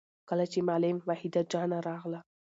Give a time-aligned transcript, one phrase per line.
[0.29, 2.19] کله چې معلم وحيده جانه راغله